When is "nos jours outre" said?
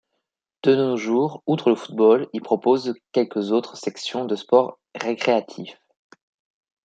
0.75-1.69